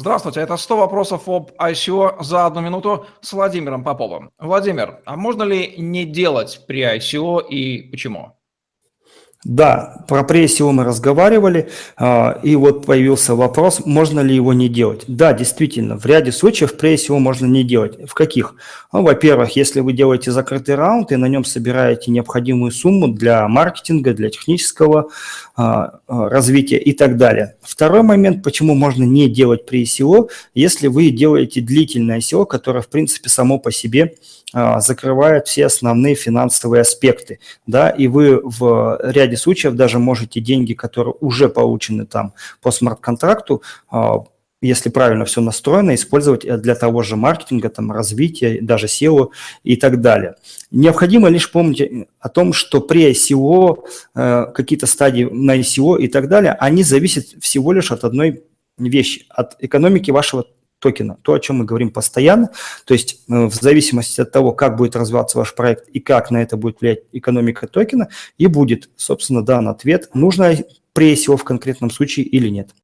[0.00, 4.30] Здравствуйте, это 100 вопросов об ICO за одну минуту с Владимиром Поповым.
[4.38, 8.38] Владимир, а можно ли не делать при ICO и почему?
[9.44, 15.04] Да, про прессию мы разговаривали, а, и вот появился вопрос, можно ли его не делать.
[15.06, 18.10] Да, действительно, в ряде случаев прессию можно не делать.
[18.10, 18.56] В каких?
[18.92, 24.12] Ну, во-первых, если вы делаете закрытый раунд и на нем собираете необходимую сумму для маркетинга,
[24.12, 25.10] для технического
[25.54, 27.54] а, а, развития и так далее.
[27.62, 32.88] Второй момент, почему можно не делать при ICO, если вы делаете длительное ICO, которое, в
[32.88, 34.14] принципе, само по себе
[34.78, 41.14] закрывает все основные финансовые аспекты, да, и вы в ряде случаев даже можете деньги, которые
[41.20, 44.24] уже получены там по смарт-контракту, а,
[44.60, 49.30] если правильно все настроено, использовать для того же маркетинга, там, развития, даже SEO
[49.62, 50.34] и так далее.
[50.70, 56.28] Необходимо лишь помнить о том, что при ICO, э, какие-то стадии на ICO и так
[56.28, 58.42] далее, они зависят всего лишь от одной
[58.78, 60.46] вещи, от экономики вашего
[60.78, 62.50] токена, то, о чем мы говорим постоянно.
[62.84, 66.42] То есть э, в зависимости от того, как будет развиваться ваш проект и как на
[66.42, 70.56] это будет влиять экономика токена, и будет, собственно, дан ответ, нужно
[70.92, 72.70] прессия в конкретном случае или нет.